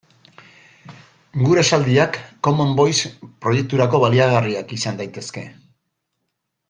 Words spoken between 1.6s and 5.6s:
esaldiak Common Voice proiekturako baliagarriak izan daitezke.